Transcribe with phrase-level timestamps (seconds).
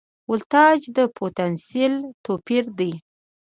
[0.31, 1.95] ولتاژ د پوتنسیال
[2.25, 2.91] توپیر دی.